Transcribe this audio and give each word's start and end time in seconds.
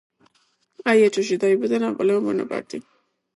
აიაჩოში 0.93 1.37
დაიბადა 1.43 1.81
ნაპოლეონ 1.85 2.27
ბონაპარტი. 2.31 2.83